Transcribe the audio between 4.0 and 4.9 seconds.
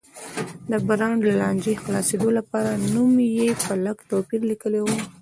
توپیر لیکلی و.